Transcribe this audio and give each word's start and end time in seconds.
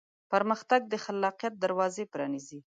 پرمختګ 0.31 0.81
د 0.91 0.93
خلاقیت 1.05 1.53
دروازې 1.63 2.03
پرانیزي. 2.13 2.59